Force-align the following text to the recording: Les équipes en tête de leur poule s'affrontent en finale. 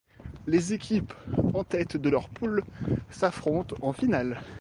Les 0.47 0.73
équipes 0.73 1.13
en 1.53 1.63
tête 1.63 1.95
de 1.95 2.09
leur 2.09 2.27
poule 2.27 2.63
s'affrontent 3.11 3.75
en 3.83 3.93
finale. 3.93 4.41